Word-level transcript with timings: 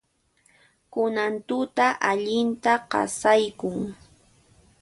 Kunan 0.95 1.33
tuta 1.51 1.87
allinta 2.13 2.73
qasaykun. 2.91 3.79